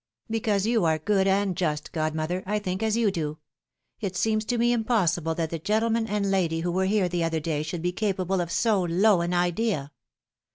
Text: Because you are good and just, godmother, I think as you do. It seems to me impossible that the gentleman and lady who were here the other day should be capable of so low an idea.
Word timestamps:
Because 0.31 0.65
you 0.65 0.83
are 0.83 0.97
good 0.97 1.27
and 1.27 1.55
just, 1.55 1.91
godmother, 1.91 2.41
I 2.47 2.57
think 2.57 2.81
as 2.81 2.97
you 2.97 3.11
do. 3.11 3.37
It 3.99 4.15
seems 4.15 4.43
to 4.45 4.57
me 4.57 4.73
impossible 4.73 5.35
that 5.35 5.51
the 5.51 5.59
gentleman 5.59 6.07
and 6.07 6.31
lady 6.31 6.61
who 6.61 6.71
were 6.71 6.87
here 6.87 7.07
the 7.07 7.23
other 7.23 7.39
day 7.39 7.61
should 7.61 7.83
be 7.83 7.91
capable 7.91 8.41
of 8.41 8.51
so 8.51 8.81
low 8.81 9.21
an 9.21 9.31
idea. 9.35 9.91